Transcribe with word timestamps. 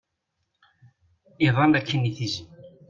Iḍal 1.47 1.73
akkin 1.79 2.09
i 2.09 2.11
tizi. 2.17 2.43